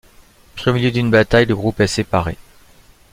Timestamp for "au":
0.71-0.73